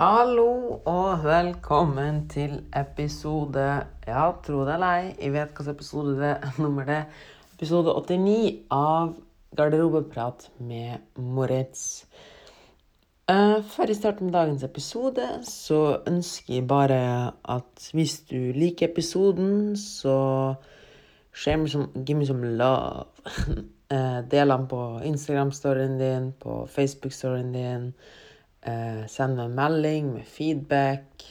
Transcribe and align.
Hallo 0.00 0.80
og 0.88 1.24
velkommen 1.26 2.22
til 2.32 2.54
episode 2.72 3.64
Ja, 4.06 4.30
tro 4.40 4.62
det 4.64 4.78
eller 4.78 4.92
ei, 4.96 5.08
jeg 5.20 5.32
vet 5.34 5.50
hvilken 5.52 5.74
episode 5.74 6.14
det 6.16 6.30
nummer 6.64 6.86
det. 6.88 7.02
Episode 7.58 7.92
89 7.92 8.62
av 8.72 9.10
Garderobeprat 9.58 10.46
med 10.56 11.20
Moritz. 11.20 12.06
Uh, 13.28 13.60
før 13.60 13.92
jeg 13.92 13.98
starter 13.98 14.24
med 14.24 14.32
dagens 14.38 14.64
episode, 14.64 15.26
så 15.44 15.82
ønsker 16.08 16.54
jeg 16.54 16.68
bare 16.68 17.02
at 17.44 17.90
hvis 17.92 18.22
du 18.30 18.38
liker 18.56 18.88
episoden, 18.88 19.76
så 19.76 20.54
share 21.34 21.60
me 21.60 21.68
some, 21.68 21.90
give 22.06 22.16
me 22.16 22.26
some 22.26 22.56
love. 22.56 23.04
uh, 23.92 24.24
del 24.32 24.56
den 24.56 24.66
på 24.72 24.82
Instagram-storyen 25.12 26.00
din, 26.00 26.32
på 26.40 26.64
Facebook-storyen 26.72 27.52
din. 27.52 27.86
Uh, 28.66 29.06
send 29.08 29.38
meg 29.38 29.48
en 29.48 29.56
melding 29.56 30.10
med 30.14 30.26
feedback. 30.28 31.24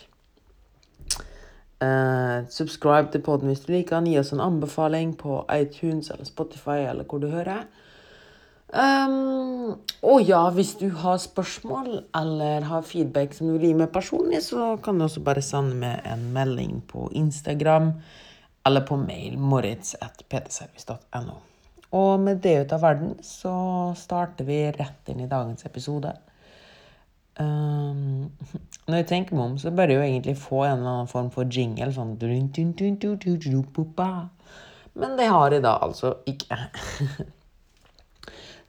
Eh, 1.80 2.48
subscribe 2.52 3.08
til 3.12 3.22
poden 3.24 3.48
hvis 3.48 3.62
du 3.64 3.72
liker 3.72 4.00
den. 4.00 4.10
Gi 4.12 4.20
oss 4.20 4.34
en 4.36 4.44
anbefaling 4.44 5.14
på 5.20 5.46
iTunes 5.56 6.12
eller 6.12 6.28
Spotify 6.28 6.82
eller 6.90 7.08
hvor 7.08 7.22
du 7.24 7.30
hører. 7.32 7.64
Um, 8.70 9.80
og 10.06 10.22
ja, 10.28 10.44
hvis 10.54 10.76
du 10.78 10.92
har 10.94 11.18
spørsmål 11.18 12.04
eller 12.16 12.68
har 12.70 12.84
feedback 12.86 13.34
som 13.34 13.48
du 13.48 13.56
vil 13.56 13.72
gi 13.72 13.78
meg 13.80 13.90
personlig, 13.94 14.44
så 14.46 14.76
kan 14.84 15.00
du 15.00 15.08
også 15.08 15.24
bare 15.26 15.42
sende 15.42 15.80
meg 15.80 16.06
en 16.06 16.28
melding 16.36 16.84
på 16.88 17.08
Instagram 17.18 17.94
eller 18.68 18.86
på 18.86 19.00
mail 19.00 19.40
moritz.ptservice.no. 19.40 21.40
Og 21.98 22.20
med 22.22 22.44
det 22.44 22.60
ut 22.60 22.76
av 22.76 22.84
verden 22.86 23.16
så 23.26 23.56
starter 23.98 24.46
vi 24.46 24.68
rett 24.76 25.10
inn 25.10 25.24
i 25.24 25.32
dagens 25.32 25.66
episode. 25.66 26.12
Um, 27.40 28.32
når 28.90 29.02
jeg 29.02 29.08
tenker 29.12 29.38
meg 29.38 29.46
om, 29.46 29.58
så 29.62 29.72
bør 29.72 29.94
jeg 29.94 30.00
jo 30.00 30.08
egentlig 30.08 30.38
få 30.40 30.64
en 30.66 30.80
eller 30.80 30.94
annen 30.94 31.12
form 31.12 31.30
for 31.34 31.46
jingle. 31.46 31.92
Sånn 31.96 32.16
Men 35.00 35.18
det 35.20 35.28
har 35.30 35.54
jeg 35.54 35.64
da 35.64 35.78
altså 35.86 36.16
ikke. 36.28 36.58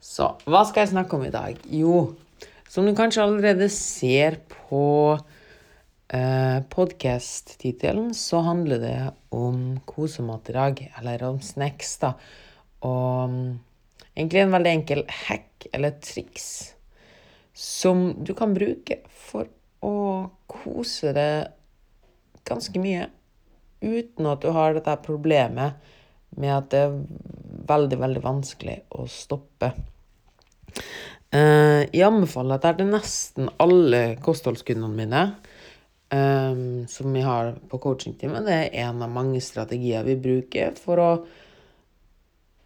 Så 0.01 0.31
hva 0.49 0.63
skal 0.65 0.85
jeg 0.85 0.93
snakke 0.95 1.17
om 1.17 1.25
i 1.27 1.33
dag? 1.33 1.57
Jo, 1.69 2.15
som 2.69 2.87
du 2.87 2.93
kanskje 2.97 3.21
allerede 3.25 3.67
ser 3.69 4.39
på 4.49 4.85
eh, 6.09 6.57
podkast-tittelen, 6.73 8.09
så 8.17 8.41
handler 8.47 8.81
det 8.81 8.95
om 9.35 9.77
kosemat 9.85 10.49
i 10.49 10.57
dag. 10.57 10.81
Eller 10.99 11.27
om 11.27 11.41
snacks, 11.45 11.97
da. 12.01 12.15
Og 12.87 13.29
um, 13.29 13.59
egentlig 14.15 14.41
en 14.41 14.55
veldig 14.55 14.73
enkel 14.79 15.03
hack 15.27 15.67
eller 15.71 15.99
triks 16.01 16.47
som 17.53 18.11
du 18.23 18.33
kan 18.37 18.53
bruke 18.55 19.01
for 19.09 19.49
å 19.83 19.95
kose 20.49 21.13
deg 21.15 21.51
ganske 22.47 22.81
mye 22.81 23.07
uten 23.81 24.29
at 24.29 24.43
du 24.43 24.51
har 24.53 24.75
dette 24.75 24.97
problemet 25.05 25.79
med 26.37 26.53
at 26.53 26.69
det 26.71 26.83
er 26.85 26.99
veldig, 27.71 27.97
veldig 27.99 28.21
vanskelig 28.23 28.77
å 28.95 29.07
stoppe. 29.09 29.71
Uh, 31.31 31.87
jeg 31.91 32.05
anbefaler 32.07 32.59
dette 32.59 32.77
til 32.79 32.91
nesten 32.91 33.49
alle 33.63 34.01
kostholdskundene 34.23 34.95
mine 34.95 35.23
um, 36.11 36.87
som 36.91 37.13
vi 37.15 37.23
har 37.25 37.53
på 37.71 37.79
coachingteamet. 37.83 38.47
Det 38.47 38.57
er 38.57 38.87
en 38.87 39.03
av 39.03 39.11
mange 39.11 39.41
strategier 39.43 40.05
vi 40.07 40.19
bruker 40.19 40.75
for 40.79 41.03
å 41.03 41.11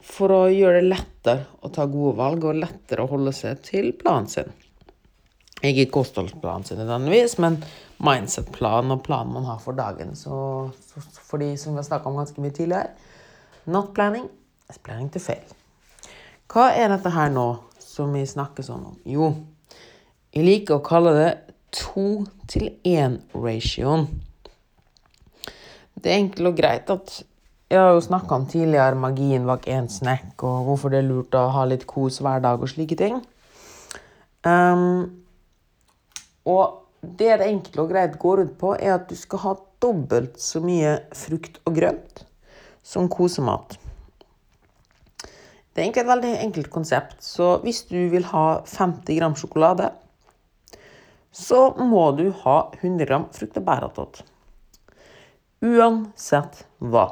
for 0.06 0.30
å 0.30 0.42
gjøre 0.54 0.84
det 0.84 0.90
lettere 0.92 1.48
å 1.66 1.72
ta 1.74 1.88
gode 1.90 2.14
valg 2.20 2.44
og 2.46 2.60
lettere 2.62 3.02
å 3.02 3.10
holde 3.10 3.32
seg 3.34 3.64
til 3.66 3.88
planen 3.98 4.30
sin. 4.30 4.52
Ikke 5.66 5.92
kostholdsplanen 5.92 6.66
sin 6.68 6.78
nødvendigvis, 6.82 7.38
men 7.42 7.58
mindset-planen 8.04 8.92
og 8.92 9.04
planen 9.06 9.34
man 9.34 9.48
har 9.48 9.60
for 9.64 9.78
dagen. 9.78 10.16
Så 10.16 10.70
for 11.26 11.42
de 11.42 11.54
som 11.58 11.74
vi 11.74 11.82
har 11.82 11.88
snakka 11.88 12.10
om 12.10 12.20
ganske 12.20 12.42
mye 12.42 12.56
tidligere 12.56 12.88
Not 13.66 13.94
planning 13.94 14.28
is 14.70 14.78
planning 14.78 15.10
to 15.10 15.20
fail. 15.20 15.42
Hva 16.54 16.70
er 16.78 16.92
dette 16.94 17.10
her 17.10 17.32
nå 17.34 17.48
som 17.82 18.14
vi 18.14 18.22
snakker 18.30 18.66
sånn 18.66 18.84
om? 18.92 18.98
Jo, 19.10 19.32
jeg 20.36 20.46
liker 20.46 20.78
å 20.78 20.86
kalle 20.86 21.16
det 21.18 21.32
to 21.74 22.26
til 22.52 22.70
én-ratioen. 22.86 24.06
Det 25.96 26.12
er 26.12 26.20
enkelt 26.20 26.52
og 26.52 26.60
greit 26.60 26.92
at 26.94 27.16
jeg 27.72 27.82
har 27.82 27.96
jo 27.96 28.04
snakka 28.06 28.38
om 28.38 28.46
tidligere 28.46 29.00
magien 29.02 29.48
bak 29.50 29.66
én 29.66 29.90
snack, 29.90 30.36
og 30.46 30.68
hvorfor 30.68 30.94
det 30.94 31.02
er 31.02 31.08
lurt 31.08 31.34
å 31.34 31.48
ha 31.56 31.66
litt 31.66 31.88
kos 31.90 32.22
hver 32.22 32.44
dag 32.44 32.62
og 32.62 32.70
slike 32.70 32.98
ting. 33.00 33.18
Um, 34.46 35.25
og 36.46 36.82
det 37.02 37.40
det 37.42 37.48
enkle 37.50 37.84
og 37.84 37.92
greit 37.92 38.20
går 38.22 38.46
ut 38.46 38.54
på, 38.60 38.76
er 38.78 38.96
at 38.96 39.10
du 39.10 39.18
skal 39.18 39.42
ha 39.44 39.56
dobbelt 39.82 40.40
så 40.42 40.62
mye 40.64 40.98
frukt 41.14 41.60
og 41.66 41.76
grønt 41.78 42.24
som 42.86 43.10
kosemat. 43.10 43.78
Det 45.76 45.82
er 45.82 45.88
egentlig 45.90 46.06
et 46.06 46.10
veldig 46.10 46.34
enkelt 46.46 46.70
konsept. 46.72 47.18
Så 47.20 47.58
hvis 47.66 47.84
du 47.90 47.98
vil 48.14 48.26
ha 48.30 48.46
50 48.64 49.18
gram 49.20 49.36
sjokolade, 49.36 49.90
så 51.36 51.74
må 51.76 52.08
du 52.16 52.30
ha 52.46 52.56
100 52.80 53.10
gram 53.10 53.28
frukt 53.36 53.60
og 53.60 53.68
bær 53.68 53.90
attåt. 53.90 54.22
Uansett 55.66 56.64
hva. 56.80 57.10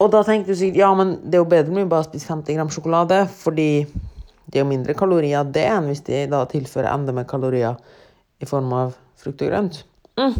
Og 0.00 0.10
da 0.12 0.22
tenkte 0.24 0.52
du 0.52 0.58
sikkert 0.58 0.80
ja, 0.80 0.90
men 0.96 1.14
det 1.24 1.36
er 1.36 1.44
jo 1.44 1.50
bedre 1.50 1.72
med 1.72 1.90
bare 1.92 2.06
spiser 2.06 2.24
spise 2.24 2.32
50 2.32 2.58
gram 2.58 2.72
sjokolade, 2.72 3.20
fordi 3.42 3.70
det 4.46 4.60
er 4.60 4.64
jo 4.64 4.70
mindre 4.70 4.94
kalorier 4.98 5.46
det 5.50 5.64
enn 5.66 5.90
hvis 5.90 6.04
de 6.06 6.24
da 6.30 6.44
tilfører 6.50 6.92
enda 6.92 7.14
mer 7.16 7.26
kalorier 7.28 7.78
i 8.42 8.48
form 8.48 8.72
av 8.76 8.94
frukt 9.18 9.42
og 9.42 9.50
grønt. 9.50 9.82
Mm. 10.20 10.36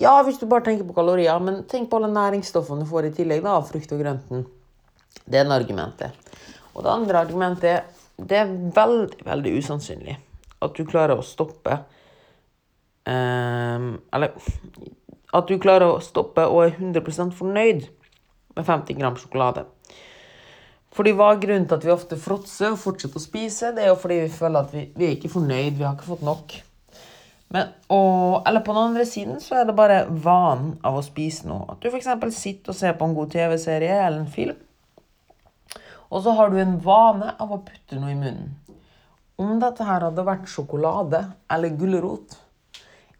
Ja, 0.00 0.14
hvis 0.24 0.40
du 0.40 0.46
bare 0.48 0.64
tenker 0.66 0.88
på 0.88 0.96
kalorier, 0.96 1.38
men 1.44 1.62
tenk 1.68 1.90
på 1.90 2.00
alle 2.00 2.10
næringsstoffene 2.12 2.82
du 2.82 2.88
får 2.88 3.10
i 3.10 3.14
tillegg 3.18 3.42
da, 3.44 3.58
av 3.58 3.68
frukt 3.68 3.92
og 3.92 4.00
grønten. 4.00 4.46
Det 5.22 5.38
er 5.38 5.46
det 5.46 5.58
argumentet. 5.58 6.30
Og 6.72 6.84
det 6.84 6.92
andre 6.92 7.20
argumentet 7.20 7.98
det 8.22 8.38
er 8.38 8.52
veldig, 8.76 9.24
veldig 9.26 9.52
usannsynlig 9.58 10.16
at 10.62 10.76
du 10.76 10.86
klarer 10.86 11.18
å 11.18 11.24
stoppe 11.26 11.78
um, 13.08 13.88
Eller 14.14 14.36
at 15.32 15.48
du 15.48 15.56
klarer 15.60 15.88
å 15.88 16.02
stoppe 16.04 16.44
og 16.46 16.66
er 16.66 16.74
100% 16.76 17.32
fornøyd 17.34 17.86
med 18.52 18.66
50 18.68 18.98
gram 18.98 19.16
sjokolade. 19.16 19.64
Fordi 20.92 21.14
Hva 21.16 21.30
er 21.32 21.40
grunnen 21.40 21.64
til 21.68 21.78
at 21.78 21.86
vi 21.86 21.94
ofte 21.94 22.18
fråtser 22.20 22.74
og 22.74 22.82
fortsetter 22.82 23.16
å 23.16 23.24
spise? 23.24 23.72
Det 23.72 23.86
er 23.86 23.92
jo 23.92 24.00
fordi 24.00 24.18
vi 24.26 24.34
føler 24.34 24.66
at 24.66 24.74
vi, 24.74 24.84
vi 24.96 25.08
er 25.08 25.16
ikke 25.16 25.32
fornøyd, 25.32 25.78
vi 25.78 25.86
har 25.86 25.96
ikke 25.96 26.10
fått 26.10 26.26
nok. 26.26 26.58
Men, 27.52 27.72
og, 27.92 28.42
eller 28.48 28.64
på 28.64 28.72
den 28.72 28.90
andre 28.90 29.06
siden 29.08 29.40
så 29.44 29.58
er 29.60 29.66
det 29.68 29.76
bare 29.76 30.04
vanen 30.08 30.78
av 30.84 30.96
å 30.96 31.04
spise 31.04 31.48
noe. 31.48 31.66
At 31.72 31.80
du 31.84 31.88
f.eks. 31.90 32.08
sitter 32.36 32.72
og 32.72 32.78
ser 32.78 32.96
på 32.96 33.08
en 33.08 33.16
god 33.16 33.32
TV-serie 33.32 33.98
eller 34.04 34.22
en 34.22 34.30
film, 34.32 34.60
og 36.12 36.24
så 36.24 36.34
har 36.36 36.52
du 36.52 36.58
en 36.60 36.78
vane 36.84 37.32
av 37.40 37.52
å 37.52 37.62
putte 37.64 37.96
noe 37.96 38.12
i 38.12 38.16
munnen. 38.18 38.54
Om 39.40 39.56
dette 39.62 39.84
her 39.88 40.04
hadde 40.04 40.24
vært 40.26 40.50
sjokolade 40.52 41.22
eller 41.50 41.72
gulrot 41.74 42.34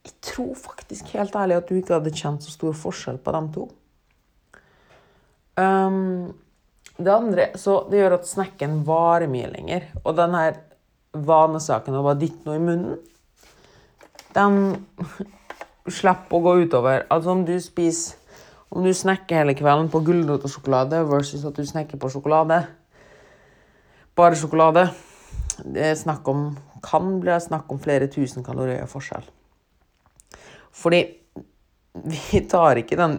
Jeg 0.04 0.12
tror 0.22 0.52
faktisk 0.58 1.08
helt 1.16 1.34
ærlig 1.38 1.56
at 1.56 1.70
du 1.70 1.78
ikke 1.78 1.96
hadde 1.96 2.12
kjent 2.14 2.44
så 2.44 2.52
stor 2.52 2.76
forskjell 2.76 3.20
på 3.22 3.32
dem 3.34 3.48
to. 3.54 3.64
Um, 5.56 6.34
det 6.98 7.12
andre, 7.12 7.46
så 7.58 7.82
det 7.90 8.00
gjør 8.00 8.18
at 8.18 8.28
snekken 8.28 8.82
varer 8.86 9.30
mye 9.30 9.48
lenger. 9.52 9.88
Og 10.04 10.16
den 10.18 10.34
her 10.36 10.58
vanesaken 11.12 11.96
å 11.96 12.04
bare 12.04 12.20
dytte 12.20 12.48
noe 12.48 12.58
i 12.58 12.64
munnen, 12.64 12.98
den 14.32 14.58
slipper 16.00 16.38
å 16.38 16.42
gå 16.44 16.56
utover. 16.64 17.06
Altså 17.12 17.32
om 17.36 17.46
du 17.48 17.54
spiser 17.60 18.18
Om 18.72 18.86
du 18.86 18.94
snekker 18.96 19.36
hele 19.36 19.52
kvelden 19.52 19.90
på 19.92 20.00
gulrot 20.00 20.46
og 20.46 20.48
sjokolade 20.48 21.02
versus 21.04 21.42
at 21.44 21.58
du 21.58 21.66
snekker 21.68 21.98
på 22.00 22.08
sjokolade 22.08 22.62
Bare 24.16 24.38
sjokolade. 24.40 24.86
Det 25.60 25.90
er 25.90 25.98
snakk 26.00 26.28
om 26.32 26.46
kan 26.82 27.20
bli 27.20 27.34
snakk 27.40 27.70
om 27.72 27.80
flere 27.80 28.08
tusen 28.10 28.44
kalorier 28.44 28.88
forskjell. 28.90 29.24
Fordi 30.72 31.02
vi 32.08 32.40
tar 32.48 32.80
ikke 32.80 32.98
den 32.98 33.18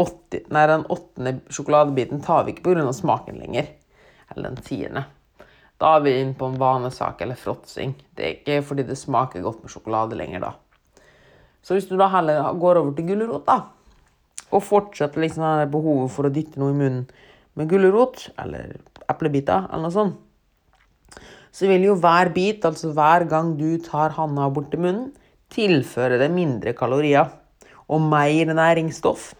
80, 0.00 0.46
nei, 0.54 0.66
den 0.70 0.86
åttende 0.88 1.34
sjokoladebiten 1.52 2.22
tar 2.24 2.46
vi 2.46 2.54
ikke 2.54 2.70
pga. 2.70 2.92
smaken 2.96 3.40
lenger. 3.40 3.68
Eller 4.30 4.50
den 4.50 4.62
tiende. 4.64 5.04
Da 5.80 5.96
er 5.96 6.04
vi 6.04 6.14
inne 6.20 6.36
på 6.36 6.48
en 6.50 6.58
vanesak 6.60 7.22
eller 7.24 7.38
fråtsing. 7.40 7.94
Det 8.14 8.24
er 8.24 8.34
ikke 8.36 8.62
fordi 8.68 8.84
det 8.88 8.98
smaker 9.00 9.44
godt 9.44 9.62
med 9.64 9.72
sjokolade 9.72 10.16
lenger 10.18 10.44
da. 10.44 10.52
Så 11.62 11.76
hvis 11.76 11.88
du 11.88 11.96
da 12.00 12.08
heller 12.08 12.40
går 12.60 12.80
over 12.80 12.92
til 12.96 13.08
gulrot, 13.10 13.46
da, 13.46 13.58
og 14.50 14.64
fortsetter 14.64 15.20
liksom 15.20 15.44
det 15.60 15.70
behovet 15.72 16.12
for 16.12 16.26
å 16.26 16.32
dytte 16.32 16.60
noe 16.60 16.72
i 16.72 16.78
munnen 16.78 17.04
med 17.58 17.68
gulrot, 17.68 18.30
eller 18.40 18.78
eplebiter, 19.10 19.66
eller 19.68 19.88
noe 19.88 19.94
sånt, 19.94 20.16
så 21.50 21.66
vil 21.66 21.84
jo 21.88 21.98
hver 21.98 22.30
bit, 22.32 22.64
altså 22.64 22.92
hver 22.94 23.26
gang 23.28 23.56
du 23.58 23.74
tar 23.82 24.14
handa 24.16 24.48
bort 24.54 24.70
til 24.72 24.84
munnen, 24.84 25.10
tilføre 25.50 26.20
det 26.20 26.30
mindre 26.32 26.72
kalorier 26.78 27.32
og 27.90 28.04
mer 28.06 28.52
næringsstoff 28.54 29.32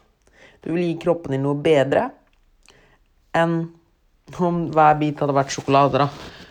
du 0.65 0.73
vil 0.75 0.87
gi 0.89 0.99
kroppen 1.03 1.35
din 1.35 1.45
noe 1.47 1.59
bedre 1.59 2.09
enn 3.37 3.63
om 4.39 4.61
hver 4.75 4.99
bit 5.01 5.21
hadde 5.23 5.35
vært 5.35 5.55
sjokolade. 5.55 5.99
da. 5.99 6.09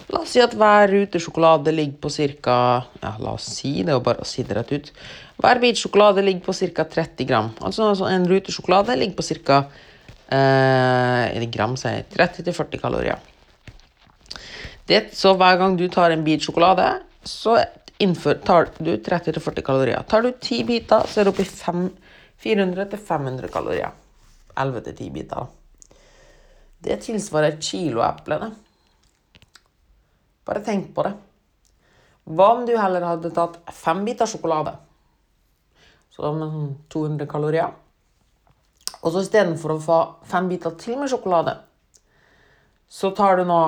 La 0.09 0.23
oss 0.23 0.33
si 0.33 0.41
at 0.41 0.55
hver 0.57 0.89
rute 0.89 1.19
sjokolade 1.21 1.71
ligger 1.71 1.99
på 2.01 2.09
ca. 2.41 2.57
Ja, 3.01 3.13
la 3.21 3.35
oss 3.37 3.45
si 3.59 3.83
det, 3.83 3.93
og 3.93 4.03
bare 4.07 4.25
si 4.25 4.43
det 4.43 4.57
rett 4.57 4.71
ut. 4.73 4.91
Hver 5.39 5.61
bit 5.61 5.77
sjokolade 5.77 6.23
ligger 6.25 6.47
på 6.47 6.55
ca. 6.57 6.85
30 6.95 7.29
gram. 7.29 7.51
Altså, 7.61 7.91
altså 7.91 8.09
en 8.09 8.27
rute 8.27 8.51
sjokolade 8.51 8.97
ligger 8.97 9.15
på 9.15 9.27
ca. 9.29 9.59
Eh, 10.29 11.45
gram, 11.49 11.77
sier 11.77 12.05
30-40 12.09 12.81
kalorier. 12.81 13.19
Det, 14.89 15.13
så 15.13 15.35
hver 15.37 15.57
gang 15.57 15.77
du 15.77 15.87
tar 15.89 16.11
en 16.11 16.23
bit 16.25 16.41
sjokolade, 16.41 16.87
så 17.23 17.59
innfør, 18.01 18.41
tar 18.45 18.69
du 18.79 18.95
30-40 18.97 19.65
kalorier. 19.65 20.03
Tar 20.09 20.25
du 20.25 20.31
10 20.31 20.63
biter, 20.65 21.05
så 21.05 21.21
er 21.21 21.29
det 21.29 21.45
i 21.45 21.49
400-500 22.43 23.51
kalorier. 23.53 23.91
11-10 24.59 25.09
biter. 25.15 25.47
Det 26.79 26.99
tilsvarer 27.03 27.55
et 27.55 27.63
kilo 27.63 28.03
eple. 28.05 28.39
Bare 30.47 30.63
tenk 30.65 30.93
på 30.95 31.05
det. 31.05 31.15
Hva 32.29 32.51
om 32.55 32.65
du 32.67 32.75
heller 32.77 33.05
hadde 33.05 33.33
tatt 33.33 33.57
fem 33.73 34.03
biter 34.05 34.29
sjokolade? 34.29 34.75
Så 36.13 36.31
med 36.35 36.75
200 36.91 37.27
kalorier. 37.29 37.73
Og 38.99 39.13
så 39.13 39.23
istedenfor 39.23 39.75
å 39.75 39.81
få 39.83 39.99
fem 40.27 40.49
biter 40.51 40.75
til 40.79 40.99
med 40.99 41.11
sjokolade, 41.11 41.55
så 42.89 43.11
tar 43.15 43.37
du 43.37 43.45
nå 43.45 43.59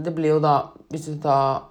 Det 0.00 0.12
blir 0.14 0.36
jo 0.36 0.40
da 0.40 0.70
Hvis 0.88 1.08
du 1.10 1.16
tar 1.20 1.64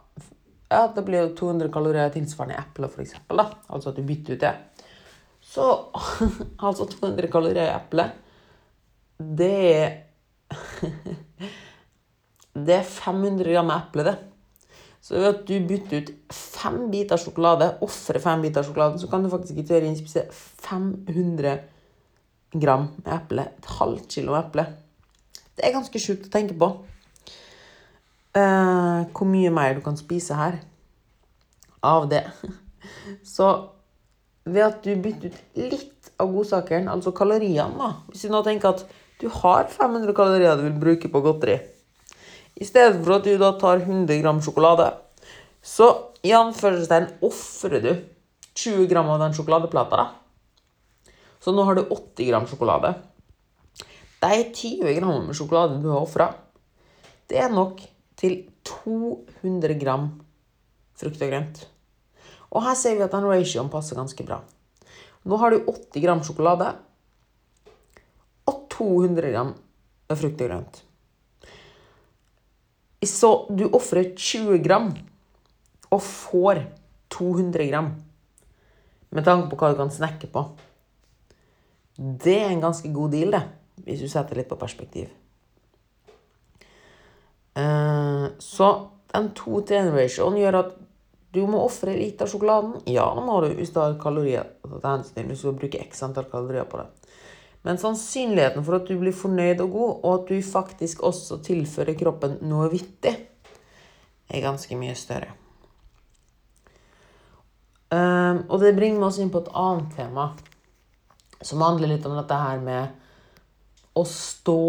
Ja, 0.70 0.90
det 0.94 1.06
blir 1.08 1.24
jo 1.24 1.30
200 1.40 1.72
kalorier 1.74 2.12
tilsvarende 2.14 2.60
eple, 2.60 2.90
f.eks. 2.92 3.16
Altså 3.31 3.90
at 3.90 3.96
du 3.96 4.04
bytter 4.04 4.36
ut 4.36 4.44
det. 4.44 4.52
Så 5.50 5.66
altså 6.68 6.86
200 6.86 7.31
kalorier 7.31 7.66
i 7.66 7.74
eple, 7.74 8.10
det 9.19 9.56
er 9.74 9.98
Det 12.60 12.75
er 12.75 12.84
500 12.84 13.46
gram 13.46 13.69
eple, 13.72 14.04
det. 14.04 14.16
Så 15.01 15.16
ved 15.16 15.28
at 15.30 15.44
du 15.48 15.54
bytter 15.68 16.01
ut 16.01 16.10
fem 16.34 16.80
biter 16.92 17.18
sjokolade, 17.22 17.69
ofrer 17.86 18.19
fem 18.19 18.42
biter 18.44 18.66
sjokolade, 18.66 19.00
så 19.00 19.07
kan 19.07 19.24
du 19.24 19.30
faktisk 19.31 19.57
i 19.57 19.66
teorien 19.66 19.96
spise 19.98 20.25
500 20.34 21.54
gram 22.60 22.90
eple. 23.06 23.45
Et 23.62 23.69
halvt 23.80 24.10
kilo 24.12 24.36
eple. 24.38 24.66
Det 25.56 25.66
er 25.66 25.75
ganske 25.78 26.02
sjukt 26.02 26.28
å 26.28 26.34
tenke 26.34 26.57
på. 26.60 26.72
Uh, 28.36 29.07
hvor 29.16 29.25
mye 29.30 29.50
mer 29.54 29.78
du 29.78 29.81
kan 29.86 29.98
spise 29.98 30.36
her 30.38 30.60
av 31.86 32.10
det. 32.12 32.25
Så 33.36 33.48
ved 34.54 34.66
at 34.66 34.84
du 34.86 34.94
bytter 35.00 35.34
ut 35.34 35.60
litt 35.60 36.12
av 36.19 36.31
godsakeren, 36.34 36.90
altså 36.92 37.13
kaloriene, 37.16 37.75
da 37.78 37.94
Hvis 38.10 38.25
du 38.25 38.34
nå 38.34 38.44
tenker 38.46 38.74
at 38.74 38.86
du 39.19 39.28
har 39.42 39.68
500 39.72 40.16
kalorier 40.16 40.57
du 40.57 40.66
vil 40.68 40.80
bruke 40.80 41.12
på 41.12 41.22
godteri 41.24 41.60
i 42.60 42.68
stedet 42.68 43.00
for 43.00 43.16
at 43.16 43.28
du 43.28 43.38
da 43.40 43.54
tar 43.60 43.80
100 43.80 44.19
gram 44.19 44.42
sjokolade, 44.44 44.90
så 45.63 45.88
i 46.28 46.34
anførselstegn 46.36 47.07
ofrer 47.24 47.84
du 47.84 47.92
20 48.60 48.88
gram 48.92 49.07
av 49.13 49.22
den 49.24 49.36
sjokoladeplata. 49.38 49.96
da. 49.96 51.13
Så 51.40 51.54
nå 51.56 51.63
har 51.63 51.80
du 51.80 51.86
80 51.88 52.28
gram 52.28 52.48
sjokolade. 52.48 52.94
De 54.19 54.44
20 54.52 54.94
gram 54.98 55.25
med 55.28 55.36
sjokolade 55.36 55.80
du 55.80 55.88
har 55.88 56.04
ofra, 56.04 56.34
det 57.31 57.40
er 57.40 57.54
nok 57.54 57.80
til 58.19 58.42
200 58.68 59.80
gram 59.80 60.10
frukt 61.00 61.22
og 61.22 61.31
grønt. 61.31 61.62
Og 62.50 62.66
her 62.66 62.78
ser 62.78 62.98
vi 62.98 63.06
at 63.06 63.13
den 63.13 63.28
ratioen 63.30 63.69
passer 63.72 64.00
ganske 64.00 64.25
bra. 64.25 64.42
Nå 65.30 65.38
har 65.38 65.54
du 65.54 65.68
80 65.68 66.04
gram 66.04 66.22
sjokolade 66.25 66.72
og 68.50 68.62
200 68.74 69.34
gram 69.34 69.54
frukt 70.18 70.42
og 70.42 70.50
grønt. 70.50 70.81
Så 73.06 73.30
du 73.54 73.68
ofrer 73.75 74.12
20 74.16 74.60
gram 74.63 74.90
og 75.90 76.01
får 76.04 76.63
200 77.13 77.69
gram 77.69 77.94
med 79.10 79.25
tanke 79.25 79.50
på 79.50 79.60
hva 79.60 79.72
du 79.72 79.80
kan 79.80 79.94
snakke 79.94 80.30
på. 80.31 80.44
Det 81.98 82.36
er 82.42 82.52
en 82.52 82.63
ganske 82.63 82.92
god 82.94 83.12
deal, 83.12 83.34
det, 83.34 83.42
hvis 83.86 84.04
du 84.04 84.10
setter 84.12 84.38
litt 84.38 84.50
på 84.50 84.60
perspektiv. 84.60 85.10
Eh, 87.60 88.25
så 88.40 88.69
den 89.13 89.31
2-til-1-ratioen 89.36 90.38
gjør 90.40 90.60
at 90.62 90.75
du 91.34 91.44
må 91.46 91.62
ofre 91.62 91.94
litt 91.94 92.22
av 92.24 92.30
sjokoladen. 92.31 92.80
Ja, 92.90 93.06
nå 93.14 93.22
må 93.26 93.40
du 93.44 93.52
hvis 93.58 93.74
du 93.74 93.80
har 93.81 93.98
kalorier 94.02 94.48
hvis 94.66 95.44
du 95.44 95.52
bruke 95.54 95.81
x 95.84 96.02
antall 96.06 96.30
kalorier 96.31 96.66
på 96.70 96.81
det. 96.81 96.88
Men 97.68 97.78
sannsynligheten 97.78 98.64
for 98.64 98.80
at 98.80 98.88
du 98.88 98.96
blir 99.02 99.16
fornøyd 99.16 99.62
og 99.66 99.74
god, 99.74 99.92
og 99.98 100.14
at 100.14 100.31
du 100.31 100.40
faktisk 100.46 101.04
også 101.04 101.42
tilfører 101.44 101.98
kroppen 102.00 102.38
noe 102.48 102.70
vittig, 102.72 103.14
er 104.30 104.46
ganske 104.46 104.78
mye 104.80 104.96
større. 104.96 105.34
Um, 107.90 108.46
og 108.48 108.60
det 108.62 108.76
bringer 108.78 109.02
meg 109.02 109.10
oss 109.10 109.20
inn 109.20 109.31
på 109.34 109.42
et 109.42 109.52
annet 109.58 109.92
tema, 109.98 110.30
som 111.42 111.64
handler 111.66 111.96
litt 111.96 112.06
om 112.06 112.16
dette 112.16 112.38
her 112.38 112.62
med 112.62 113.98
å 113.98 114.06
stå 114.08 114.62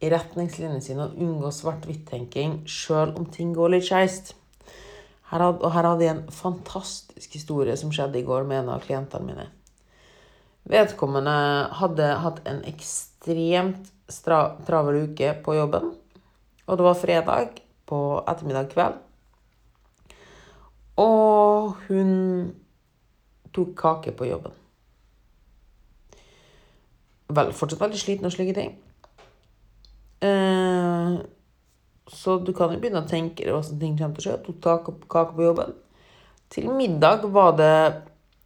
i 0.00 0.10
retningslinjene 0.10 0.82
sine 0.82 1.06
og 1.06 1.18
unngå 1.20 1.50
svart-hvitt-tenking 1.52 2.62
sjøl 2.70 3.12
om 3.18 3.28
ting 3.34 3.52
går 3.54 3.74
litt 3.74 3.88
skeist. 3.88 4.32
Her, 5.28 5.44
og 5.50 5.70
her 5.74 5.84
hadde 5.84 6.06
jeg 6.06 6.16
en 6.16 6.32
fantastisk 6.32 7.34
historie 7.36 7.76
som 7.76 7.92
skjedde 7.92 8.20
i 8.20 8.24
går 8.24 8.46
med 8.48 8.62
en 8.62 8.70
av 8.72 8.84
klientene 8.84 9.28
mine. 9.28 9.48
Vedkommende 10.68 11.34
hadde 11.80 12.08
hatt 12.22 12.40
en 12.48 12.62
ekstremt 12.68 13.90
travel 14.66 15.02
uke 15.08 15.34
på 15.44 15.56
jobben. 15.56 15.92
Og 16.68 16.76
det 16.76 16.84
var 16.84 17.00
fredag 17.00 17.60
på 17.88 18.00
ettermiddag 18.28 18.72
kveld. 18.72 18.98
Og 21.00 21.76
hun 21.88 22.10
tok 23.54 23.72
kake 23.78 24.12
på 24.16 24.28
jobben. 24.28 24.52
Vel, 27.28 27.52
fortsatt 27.52 27.80
veldig 27.80 28.00
sliten 28.00 28.28
og 28.28 28.32
slike 28.32 28.56
ting. 28.56 28.76
Eh, 30.24 31.18
så 32.08 32.38
du 32.40 32.54
kan 32.56 32.72
jo 32.72 32.80
begynne 32.80 33.02
å 33.04 33.08
tenke 33.08 33.44
deg 33.44 33.52
hvordan 33.52 33.80
ting 33.82 33.98
kommer 33.98 34.16
til 34.16 34.32
å 34.32 34.36
skje. 34.38 34.54
Tok 34.64 34.88
kake 35.12 35.36
på 35.36 35.44
jobben. 35.44 35.74
Til 36.48 36.70
middag 36.72 37.26
var 37.28 37.52
det 37.58 37.74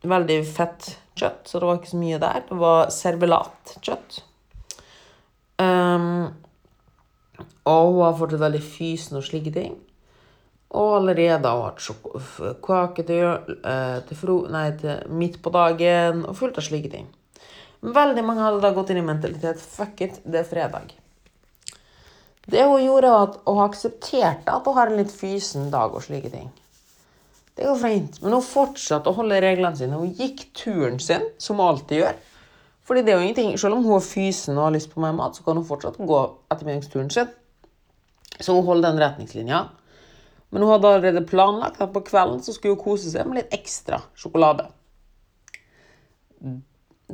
veldig 0.02 0.38
fett 0.48 0.88
kjøtt, 1.18 1.46
så 1.46 1.60
det 1.60 1.68
var 1.68 1.78
ikke 1.78 1.92
så 1.92 2.00
mye 2.00 2.20
der. 2.22 2.42
Det 2.48 2.58
var 2.58 2.90
servelatkjøtt. 2.90 4.18
Um, 5.62 6.32
og 7.70 7.92
hun 7.92 8.02
har 8.02 8.18
fortsatt 8.18 8.42
veldig 8.42 8.62
fysen 8.66 9.20
og 9.20 9.26
slike 9.26 9.54
ting. 9.54 9.76
Og 10.72 10.96
allerede 10.96 11.48
har 11.48 11.76
hun 11.76 12.16
hatt 12.16 12.62
kake 12.64 13.04
til, 13.06 13.28
uh, 13.62 13.98
til, 14.08 14.18
fro, 14.18 14.38
nei, 14.50 14.70
til 14.80 15.04
midt 15.12 15.38
på 15.44 15.52
dagen 15.54 16.24
og 16.26 16.38
fullt 16.38 16.58
av 16.58 16.66
slike 16.66 16.90
ting. 16.90 17.06
Veldig 17.82 18.24
mange 18.26 18.42
hadde 18.46 18.62
da 18.62 18.74
gått 18.74 18.90
inn 18.94 19.02
i 19.02 19.06
mentalitet 19.06 19.62
fuck 19.62 20.02
it, 20.06 20.20
det 20.24 20.42
er 20.42 20.48
fredag. 20.48 20.96
Det 22.50 22.64
hun 22.66 22.82
gjorde, 22.82 23.10
var 23.12 23.28
at 23.28 23.38
hun 23.46 23.62
aksepterte 23.62 24.50
at 24.50 24.66
hun 24.66 24.76
har 24.76 24.90
en 24.90 24.98
litt 24.98 25.14
fysen 25.14 25.70
dag 25.70 25.94
og 25.94 26.02
slike 26.02 26.32
ting. 26.32 26.50
Det 27.54 27.68
går 27.68 27.78
fint. 27.78 28.18
Men 28.22 28.36
hun 28.38 28.44
fortsatte 28.44 29.10
å 29.10 29.16
holde 29.16 29.40
reglene 29.44 29.78
sine. 29.78 29.98
Hun 30.00 30.14
gikk 30.16 30.48
turen 30.56 30.98
sin, 31.02 31.24
som 31.38 31.60
hun 31.60 31.68
alltid 31.68 32.02
gjør. 32.02 32.18
Fordi 32.88 33.04
det 33.04 33.12
er 33.12 33.20
jo 33.20 33.28
ingenting, 33.28 33.58
Selv 33.58 33.76
om 33.76 33.84
hun 33.84 34.00
er 34.00 34.06
fysen 34.06 34.58
og 34.58 34.64
har 34.66 34.74
lyst 34.74 34.90
på 34.90 35.00
mer 35.04 35.14
mat, 35.14 35.36
så 35.36 35.44
kan 35.44 35.60
hun 35.60 35.68
fortsatt 35.68 36.00
gå 36.00 36.18
ettermiddagsturen 36.50 37.12
sin. 37.14 37.30
Så 38.40 38.56
hun 38.56 38.66
holder 38.66 38.90
den 38.90 39.02
retningslinja. 39.04 39.62
Men 40.50 40.62
hun 40.62 40.72
hadde 40.72 40.88
allerede 40.88 41.26
planlagt 41.26 41.80
at 41.80 41.92
på 41.92 42.02
kvelden 42.04 42.42
så 42.42 42.52
skulle 42.52 42.74
hun 42.74 42.84
kose 42.84 43.12
seg 43.12 43.28
med 43.28 43.38
litt 43.38 43.54
ekstra 43.54 44.02
sjokolade. 44.18 44.66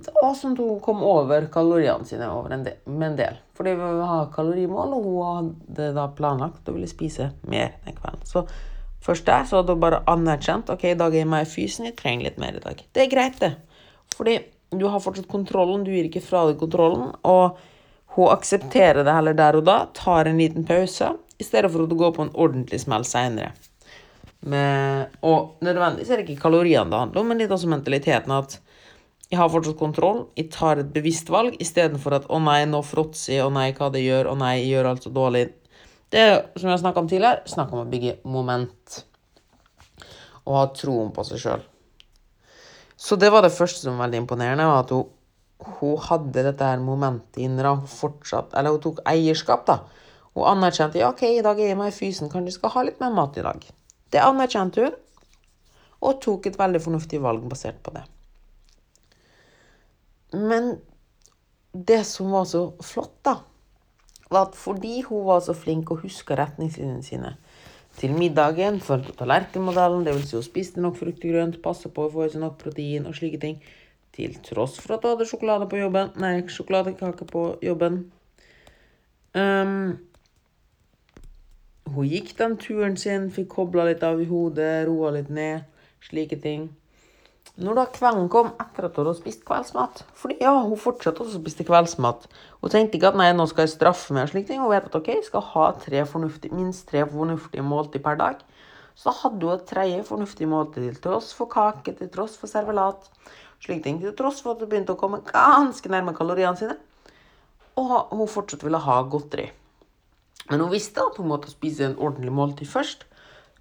Sånn 0.07 0.55
at 0.55 0.62
hun 0.62 0.81
kom 0.85 1.05
over 1.07 1.47
kaloriene 1.52 2.07
sine 2.07 2.31
over 2.31 2.55
en 2.55 2.64
del, 2.67 2.78
med 2.87 3.12
en 3.12 3.21
del. 3.21 3.38
Fordi 3.59 3.75
hun 3.78 4.02
har 4.07 4.33
kalorimål, 4.35 4.97
og 4.97 5.07
hun 5.07 5.28
hadde 5.28 5.93
da 5.97 6.09
planlagt 6.14 6.69
å 6.69 6.75
ville 6.76 6.90
spise 6.90 7.33
mer 7.49 7.75
den 7.85 7.97
kvelden. 7.99 8.26
Så 8.28 8.47
Først 9.09 9.26
der 9.28 9.45
så 9.47 9.61
hadde 9.61 9.73
hun 9.73 9.83
bare 9.83 10.02
anerkjent 10.11 10.71
ok, 10.73 10.85
i 10.90 10.99
dag 10.99 11.14
er 11.14 11.23
jeg 11.23 11.31
meg 11.31 11.49
fysen, 11.49 11.87
jeg 11.88 11.97
trenger 11.97 12.28
litt 12.28 12.40
mer 12.43 12.59
i 12.59 12.62
dag. 12.64 12.81
Det 12.93 13.05
er 13.05 13.12
greit, 13.12 13.38
det. 13.40 13.52
Fordi 14.17 14.35
du 14.75 14.85
har 14.90 15.00
fortsatt 15.00 15.31
kontrollen, 15.31 15.85
du 15.87 15.93
gir 15.95 16.09
ikke 16.09 16.25
fra 16.25 16.45
deg 16.49 16.59
kontrollen. 16.61 17.12
Og 17.28 17.61
hun 18.17 18.33
aksepterer 18.35 19.07
det 19.07 19.14
heller 19.14 19.38
der 19.38 19.61
og 19.61 19.64
da, 19.69 19.78
tar 19.97 20.28
en 20.28 20.40
liten 20.43 20.67
pause, 20.69 21.14
i 21.38 21.47
stedet 21.47 21.71
for 21.71 21.87
at 21.87 21.93
du 21.93 21.97
går 21.99 22.17
på 22.17 22.26
en 22.26 22.35
ordentlig 22.35 22.83
smell 22.83 23.07
seinere. 23.07 23.52
Og 24.43 25.62
nødvendigvis 25.64 26.11
er 26.11 26.21
det 26.21 26.26
ikke 26.26 26.43
kaloriene 26.49 26.90
det 26.90 27.02
handler 27.05 27.23
om, 27.23 27.31
men 27.31 27.40
litt 27.40 27.55
også 27.55 27.71
mentaliteten 27.71 28.35
at 28.35 28.59
jeg 29.28 29.37
har 29.37 29.50
fortsatt 29.52 29.76
kontroll, 29.76 30.23
jeg 30.38 30.49
tar 30.54 30.80
et 30.80 30.92
bevisst 30.92 31.28
valg, 31.28 31.56
istedenfor 31.61 32.14
at 32.16 32.28
'å 32.28 32.40
nei, 32.40 32.64
nå 32.64 32.80
fråtser 32.80 33.35
jeg', 33.35 33.44
'å 33.44 33.52
nei, 33.52 33.73
hva 33.73 33.90
det 33.92 34.00
gjør', 34.00 34.30
'å 34.30 34.37
nei, 34.38 34.54
jeg 34.61 34.70
gjør 34.73 34.88
alt 34.88 35.02
så 35.04 35.11
dårlig'. 35.12 35.52
Det 36.11 36.18
er, 36.18 36.47
som 36.56 36.70
jeg 36.70 36.78
har 36.78 36.85
snakka 36.85 37.00
om 37.00 37.08
tidligere, 37.08 37.42
snakk 37.44 37.73
om 37.73 37.85
å 37.85 37.90
bygge 37.90 38.16
moment. 38.25 39.04
Og 40.47 40.54
ha 40.56 40.66
troen 40.73 41.12
på 41.12 41.25
seg 41.28 41.38
sjøl. 41.38 41.62
Så 42.97 43.18
det 43.20 43.30
var 43.30 43.42
det 43.42 43.52
første 43.52 43.85
som 43.85 43.99
var 43.99 44.08
veldig 44.08 44.25
imponerende, 44.25 44.64
var 44.64 44.85
at 44.85 44.90
hun, 44.90 45.04
hun 45.78 45.97
hadde 45.99 46.42
dette 46.49 46.64
her 46.64 46.78
momentet 46.78 47.37
inne. 47.37 47.62
Hun 47.62 47.87
fortsatt, 47.87 48.54
eller 48.54 48.70
hun 48.70 48.80
tok 48.80 49.04
eierskap, 49.04 49.66
da. 49.66 49.80
Hun 50.35 50.49
anerkjente 50.56 50.99
ja, 50.99 51.11
ok, 51.11 51.23
i 51.23 51.42
dag 51.42 51.61
er 51.61 51.75
jeg 51.75 51.76
meg 51.76 51.92
fysen, 51.92 52.30
kanskje 52.32 52.47
jeg 52.47 52.61
skal 52.61 52.70
ha 52.70 52.82
litt 52.88 53.00
mer 53.00 53.12
mat 53.12 53.37
i 53.37 53.44
dag. 53.44 53.61
Det 54.11 54.25
anerkjente 54.25 54.87
hun, 54.87 54.97
og 56.00 56.23
tok 56.23 56.47
et 56.47 56.58
veldig 56.58 56.80
fornuftig 56.80 57.20
valg 57.20 57.44
basert 57.50 57.82
på 57.82 57.92
det. 57.92 58.08
Men 60.32 60.76
det 61.73 62.02
som 62.08 62.30
var 62.35 62.44
så 62.49 62.73
flott, 62.85 63.16
da, 63.25 63.38
var 64.28 64.49
at 64.49 64.56
fordi 64.58 65.02
hun 65.06 65.25
var 65.28 65.40
så 65.44 65.54
flink 65.56 65.90
og 65.94 66.02
huska 66.04 66.37
retningslinjene 66.37 67.04
sine 67.04 67.37
til 67.99 68.14
middagen, 68.14 68.78
fulgte 68.85 69.16
tallerkenmodellen, 69.18 70.04
dvs. 70.06 70.28
Si 70.28 70.37
hun 70.37 70.47
spiste 70.47 70.82
nok 70.82 70.99
frukt 71.00 71.25
og 71.25 71.32
grønt, 71.32 71.61
passa 71.64 71.90
på 71.90 72.06
å 72.06 72.12
få 72.12 72.26
i 72.26 72.32
seg 72.32 72.44
nok 72.44 72.58
protein 72.61 73.08
og 73.11 73.16
slike 73.18 73.40
ting, 73.42 73.56
til 74.14 74.37
tross 74.47 74.78
for 74.82 74.97
at 74.97 75.04
hun 75.04 75.16
hadde 75.16 75.26
sjokolade 75.30 75.68
på 75.70 75.80
jobben, 75.80 76.12
nei, 76.23 76.35
sjokoladekake 76.52 77.26
på 77.28 77.44
jobben. 77.64 78.04
Um, 79.35 79.97
hun 81.94 82.08
gikk 82.08 82.35
den 82.38 82.56
turen 82.61 82.97
sin, 83.00 83.28
fikk 83.35 83.50
kobla 83.56 83.88
litt 83.88 84.04
av 84.06 84.20
i 84.23 84.28
hodet, 84.30 84.87
roa 84.88 85.12
litt 85.16 85.32
ned, 85.35 85.66
slike 86.06 86.38
ting. 86.44 86.68
Når 87.58 87.74
da 87.74 87.84
kvelden 87.90 88.28
kom 88.30 88.52
etter 88.62 88.86
at 88.86 88.94
hun 88.94 89.08
hadde 89.08 89.18
spist 89.18 89.40
kveldsmat 89.46 90.04
Fordi 90.14 90.36
ja, 90.44 90.52
hun 90.62 90.78
fortsatte 90.78 91.24
å 91.24 91.32
spise 91.32 91.64
kveldsmat. 91.66 92.28
Hun 92.62 92.70
tenkte 92.70 93.00
ikke 93.00 93.10
at 93.10 93.18
nei, 93.18 93.32
nå 93.34 93.48
skal 93.50 93.64
jeg 93.66 93.72
straffe 93.72 94.14
meg. 94.14 94.28
og 94.28 94.30
slik 94.30 94.46
ting. 94.46 94.60
Hun 94.62 94.70
vet 94.70 94.86
at 94.86 94.94
ok, 94.94 95.10
jeg 95.16 95.26
skal 95.26 95.42
ha 95.54 95.72
tre 95.82 96.04
minst 96.52 96.86
tre 96.86 97.02
fornuftige 97.02 97.64
måltid 97.66 98.04
per 98.04 98.20
dag. 98.20 98.44
Så 98.94 99.10
hadde 99.10 99.42
hun 99.42 99.56
et 99.56 99.66
tredje 99.66 100.04
fornuftig 100.06 100.46
måltid 100.46 100.86
til 100.86 101.00
tross 101.02 101.32
for 101.34 101.50
kake, 101.50 101.96
til 101.98 102.08
tross 102.14 102.36
for 102.38 102.46
servelat. 102.46 103.10
Slik 103.58 103.82
ting, 103.82 103.98
Til 104.00 104.14
tross 104.14 104.40
for 104.42 104.54
at 104.54 104.62
hun 104.62 104.70
begynte 104.70 104.94
å 104.94 105.00
komme 105.00 105.22
ganske 105.26 105.90
nærme 105.90 106.14
kaloriene 106.14 106.56
sine. 106.56 106.78
Og 107.74 108.14
hun 108.14 108.30
fortsatt 108.30 108.62
ville 108.62 108.78
ha 108.78 109.02
godteri. 109.02 109.50
Men 110.48 110.60
hun 110.60 110.70
visste 110.70 111.02
at 111.02 111.18
hun 111.18 111.26
måtte 111.26 111.50
spise 111.50 111.84
en 111.84 111.98
ordentlig 111.98 112.32
måltid 112.32 112.70
først, 112.70 113.04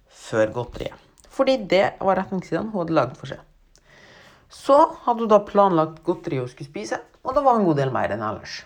før 0.08 0.54
godteriet. 0.54 0.94
Fordi 1.34 1.58
det 1.70 1.84
var 2.00 2.22
retningslinjene 2.22 2.70
hun 2.70 2.84
hadde 2.84 2.94
lagd 2.94 3.18
for 3.18 3.34
seg. 3.34 3.47
Så 4.48 4.76
hadde 5.04 5.24
hun 5.24 5.30
da 5.30 5.42
planlagt 5.44 6.02
godteri 6.06 6.40
hun 6.40 6.48
skulle 6.48 6.70
spise, 6.70 7.00
og 7.24 7.36
det 7.36 7.44
var 7.44 7.58
en 7.58 7.68
god 7.68 7.78
del 7.80 7.92
mer 7.92 8.14
enn 8.14 8.24
ellers. 8.24 8.62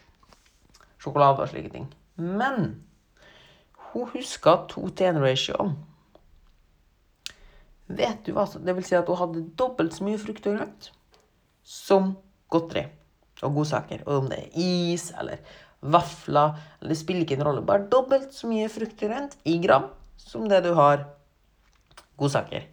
Sjokolade 1.03 1.43
og 1.43 1.51
slike 1.51 1.73
ting. 1.73 1.89
Men 2.17 2.85
hun 3.91 4.11
huska 4.15 4.57
to 4.71 4.87
til 4.95 5.11
en 5.11 5.23
ratio. 5.23 5.73
Vet 7.93 8.23
du 8.25 8.33
hva 8.33 8.47
Det 8.47 8.75
vil 8.77 8.87
si 8.87 8.97
at 8.97 9.09
hun 9.11 9.19
hadde 9.19 9.47
dobbelt 9.59 9.95
så 9.97 10.07
mye 10.07 10.21
frukt 10.21 10.47
og 10.47 10.57
grønt 10.57 10.93
som 11.67 12.15
godteri 12.53 12.87
og 13.43 13.59
godsaker. 13.59 14.05
Og 14.07 14.23
om 14.23 14.31
det 14.31 14.39
er 14.39 14.61
is 14.63 15.11
eller 15.19 15.43
vafler 15.83 16.55
eller 16.81 16.95
Det 16.95 16.99
spiller 16.99 17.27
ikke 17.27 17.41
en 17.41 17.47
rolle. 17.49 17.67
Bare 17.67 17.89
dobbelt 17.91 18.33
så 18.35 18.49
mye 18.49 18.71
frukt 18.73 19.03
og 19.03 19.11
grønt 19.11 19.37
i 19.45 19.59
gram 19.59 19.91
som 20.17 20.49
det 20.49 20.63
du 20.65 20.73
har 20.79 21.09
godsaker. 22.17 22.72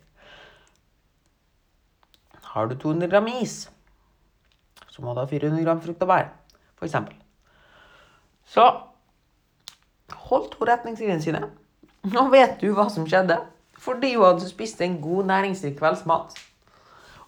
Har 2.54 2.70
du 2.70 2.76
200 2.76 3.10
gram 3.12 3.28
is, 3.40 3.70
så 4.90 5.04
må 5.06 5.14
du 5.14 5.22
ha 5.22 5.28
400 5.30 5.64
gram 5.66 5.82
frukt 5.84 6.02
og 6.02 6.10
bær, 6.10 6.32
f.eks. 6.80 6.96
Så 8.50 8.66
holdt 10.30 10.58
hun 10.58 10.70
retningslinjene 10.72 11.22
sine. 11.22 11.44
Nå 12.10 12.26
vet 12.34 12.58
du 12.62 12.72
hva 12.74 12.88
som 12.90 13.06
skjedde. 13.10 13.38
Fordi 13.80 14.16
hun 14.16 14.26
hadde 14.26 14.50
spist 14.50 14.82
en 14.84 14.98
god, 15.02 15.28
næringsrik 15.30 15.78
kveldsmat. 15.80 16.34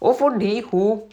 Og 0.01 0.17
fordi 0.19 0.55
hun 0.71 1.03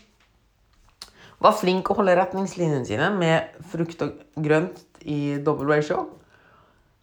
var 1.38 1.54
flink 1.60 1.90
å 1.90 1.98
holde 1.98 2.16
retningslinjene 2.18 2.86
sine 2.88 3.10
med 3.14 3.60
frukt 3.70 4.00
og 4.02 4.16
grønt 4.42 4.80
i 5.06 5.36
double 5.44 5.68
ratio, 5.70 6.06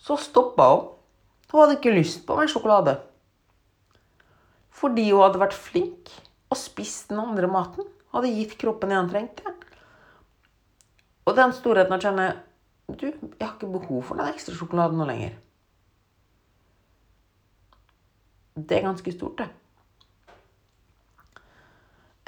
så 0.01 0.17
stoppa 0.19 0.67
hun. 0.73 0.89
Hun 1.51 1.61
hadde 1.61 1.77
ikke 1.77 1.93
lyst 1.95 2.25
på 2.27 2.35
mer 2.35 2.49
sjokolade. 2.51 2.97
Fordi 4.75 5.05
hun 5.11 5.23
hadde 5.23 5.39
vært 5.39 5.55
flink 5.55 6.11
og 6.51 6.59
spist 6.59 7.09
den 7.11 7.21
andre 7.21 7.49
maten. 7.51 7.87
Hadde 8.13 8.31
gitt 8.31 8.57
kroppen 8.61 8.91
det 8.91 8.99
han 8.99 9.11
trengte. 9.11 9.53
Og 11.25 11.33
den 11.37 11.55
storheten 11.57 11.95
å 11.95 12.01
kjenne 12.01 12.33
Du, 12.85 13.07
jeg 13.09 13.41
har 13.41 13.55
ikke 13.55 13.65
behov 13.73 14.03
for 14.05 14.19
den 14.19 14.29
ekstra 14.29 14.53
sjokoladen 14.53 14.99
nå 15.01 15.07
lenger. 15.09 15.31
Det 18.53 18.77
er 18.77 18.85
ganske 18.85 19.13
stort, 19.15 19.41
det. 19.41 19.47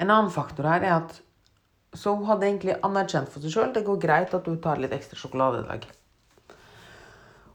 En 0.02 0.10
annen 0.10 0.32
faktor 0.34 0.66
her 0.66 0.82
er 0.82 0.96
at 0.96 1.14
Så 1.94 2.12
hun 2.16 2.26
hadde 2.26 2.44
egentlig 2.44 2.74
anerkjent 2.84 3.30
for 3.32 3.40
seg 3.40 3.54
sjøl 3.54 3.70
det 3.72 3.84
går 3.86 4.02
greit 4.02 4.34
at 4.36 4.50
hun 4.50 4.58
tar 4.60 4.82
litt 4.82 4.92
ekstra 4.92 5.16
sjokolade 5.16 5.62
i 5.62 5.68
dag. 5.70 5.86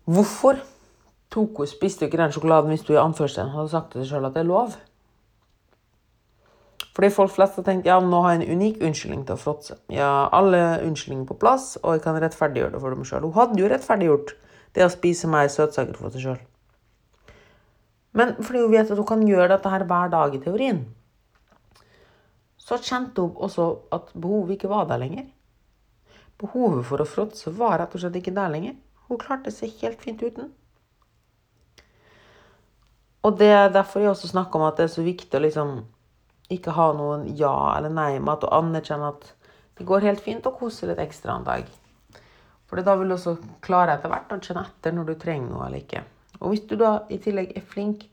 Hvorfor 0.10 0.58
tok 1.30 1.62
hun, 1.62 1.70
spiste 1.70 2.04
hun 2.04 2.10
ikke 2.10 2.24
den 2.24 2.34
sjokoladen 2.34 2.72
hvis 2.74 2.88
hun 2.88 2.96
i 2.96 3.04
anførselen 3.04 3.54
hadde 3.54 3.76
sagt 3.76 3.94
til 3.94 4.02
seg 4.02 4.16
sjøl 4.16 4.32
at 4.32 4.34
det 4.34 4.42
er 4.42 4.50
lov? 4.50 4.80
Fordi 7.04 7.16
folk 7.18 7.32
flest 7.36 7.58
har 7.60 7.66
tenkt 7.68 7.88
ja, 7.90 7.98
nå 8.00 8.20
har 8.24 8.38
jeg 8.38 8.46
en 8.46 8.56
unik 8.56 8.78
unnskyldning 8.88 9.24
til 9.28 9.36
å 9.36 9.42
fråtse. 9.42 9.76
Ja, 9.92 10.30
alle 10.32 10.80
unnskyldninger 10.86 11.26
på 11.28 11.36
plass, 11.42 11.74
og 11.82 11.98
jeg 11.98 12.04
kan 12.06 12.16
rettferdiggjøre 12.16 12.72
det 12.72 12.80
for 12.80 12.96
dem 12.96 13.02
sjøl. 13.04 13.26
Hun 13.28 13.34
hadde 13.36 13.60
jo 13.60 13.68
rettferdiggjort 13.68 14.30
det 14.78 14.86
å 14.86 14.92
spise 14.94 15.28
mer 15.28 15.50
søtsaker 15.52 15.98
for 16.00 16.14
seg 16.14 16.24
sjøl. 16.24 16.38
Men 18.16 18.32
fordi 18.40 18.62
hun 18.64 18.72
vet 18.72 18.94
at 18.94 19.02
hun 19.02 19.10
kan 19.10 19.26
gjøre 19.28 19.50
dette 19.52 19.74
her 19.74 19.84
hver 19.90 20.14
dag 20.14 20.38
i 20.38 20.40
teorien, 20.46 20.80
så 22.56 22.78
kjente 22.80 23.26
hun 23.26 23.36
også 23.50 23.66
at 24.00 24.14
behovet 24.16 24.56
ikke 24.56 24.72
var 24.72 24.88
der 24.88 25.02
lenger. 25.04 25.26
Behovet 26.40 26.88
for 26.88 27.04
å 27.04 27.10
fråtse 27.18 27.52
var 27.58 27.82
rett 27.82 27.98
og 27.98 28.06
slett 28.06 28.16
ikke 28.22 28.38
der 28.38 28.54
lenger. 28.54 28.78
Hun 29.10 29.20
klarte 29.20 29.52
seg 29.52 29.76
helt 29.82 30.00
fint 30.00 30.24
uten. 30.24 30.54
Og 33.28 33.36
det 33.44 33.52
er 33.52 33.76
derfor 33.76 34.00
jeg 34.00 34.16
også 34.16 34.32
snakker 34.32 34.62
om 34.62 34.70
at 34.70 34.80
det 34.80 34.88
er 34.88 34.96
så 34.96 35.04
viktig 35.04 35.36
å 35.36 35.44
liksom 35.44 35.82
ikke 36.56 36.76
ha 36.78 36.90
noen 36.96 37.26
ja 37.40 37.54
eller 37.78 37.94
nei 37.94 38.18
med 38.20 38.36
at 38.36 38.44
du 38.44 38.52
anerkjenner 38.54 39.14
at 39.14 39.32
det 39.80 39.88
går 39.90 40.06
helt 40.06 40.22
fint 40.22 40.46
å 40.46 40.54
kose 40.56 40.88
litt 40.90 41.02
ekstra 41.02 41.38
en 41.38 41.48
dag. 41.48 41.68
For 42.70 42.82
da 42.82 42.96
vil 42.98 43.12
du 43.12 43.18
også 43.18 43.36
klare 43.66 43.98
etter 43.98 44.12
hvert 44.12 44.34
å 44.34 44.42
kjenne 44.42 44.66
etter 44.66 44.96
når 44.96 45.12
du 45.12 45.16
trenger 45.22 45.50
noe 45.50 45.68
eller 45.68 45.82
ikke. 45.82 46.04
Og 46.42 46.54
hvis 46.54 46.66
du 46.70 46.76
da 46.80 47.04
i 47.14 47.20
tillegg 47.22 47.56
er 47.58 47.66
flink 47.66 48.08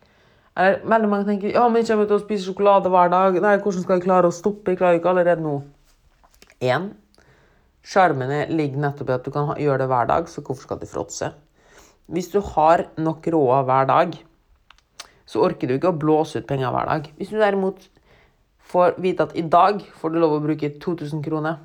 eller 0.61 0.81
Veldig 0.93 1.09
mange 1.09 1.29
tenker 1.29 1.55
ja, 1.55 1.63
men 1.71 1.85
jeg 1.85 1.95
kommer 1.95 2.09
til 2.11 2.19
å 2.19 2.25
spise 2.25 2.45
sjokolade 2.49 2.91
hver 2.93 3.13
dag. 3.13 3.37
Nei, 3.41 3.53
hvordan 3.63 3.85
skal 3.85 3.97
jeg 3.97 4.05
klare 4.05 4.29
å 4.29 4.35
stoppe? 4.35 4.73
Jeg 4.73 4.81
klarer 4.81 4.99
ikke 4.99 5.13
allerede 5.13 5.45
nå. 5.45 5.61
Én. 6.61 6.91
Sjarmene 7.87 8.43
ligger 8.51 8.83
nettopp 8.83 9.13
i 9.13 9.15
at 9.15 9.25
du 9.25 9.31
kan 9.33 9.53
gjøre 9.57 9.85
det 9.85 9.87
hver 9.89 10.11
dag, 10.11 10.27
så 10.29 10.43
hvorfor 10.45 10.67
skal 10.67 10.81
du 10.83 10.89
fråtse? 10.91 11.31
Hvis 12.11 12.29
du 12.33 12.41
har 12.43 12.89
nok 13.01 13.29
råd 13.33 13.71
hver 13.71 13.89
dag, 13.89 14.19
så 15.31 15.45
orker 15.47 15.71
du 15.71 15.77
ikke 15.77 15.93
å 15.95 16.01
blåse 16.03 16.43
ut 16.43 16.49
penger 16.51 16.75
hver 16.75 16.91
dag. 16.91 17.09
Hvis 17.17 17.31
du 17.31 17.39
derimot 17.39 17.87
får 18.71 18.97
vite 19.03 19.27
at 19.27 19.37
i 19.39 19.43
dag 19.43 19.83
får 20.01 20.15
du 20.15 20.21
lov 20.23 20.37
å 20.39 20.45
bruke 20.45 20.73
2000 20.83 21.23
kroner. 21.27 21.59